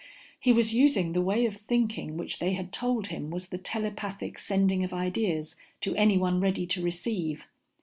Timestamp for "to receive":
6.65-7.45